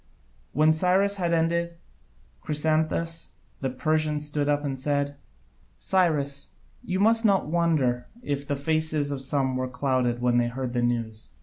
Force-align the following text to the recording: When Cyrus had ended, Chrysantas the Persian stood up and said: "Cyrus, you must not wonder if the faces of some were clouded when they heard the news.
When 0.51 0.73
Cyrus 0.73 1.17
had 1.17 1.31
ended, 1.31 1.77
Chrysantas 2.43 3.33
the 3.59 3.69
Persian 3.69 4.19
stood 4.19 4.49
up 4.49 4.63
and 4.65 4.79
said: 4.79 5.15
"Cyrus, 5.77 6.53
you 6.83 6.99
must 6.99 7.23
not 7.23 7.49
wonder 7.51 8.07
if 8.23 8.47
the 8.47 8.55
faces 8.55 9.11
of 9.11 9.21
some 9.21 9.55
were 9.55 9.69
clouded 9.69 10.19
when 10.19 10.37
they 10.37 10.47
heard 10.47 10.73
the 10.73 10.81
news. 10.81 11.29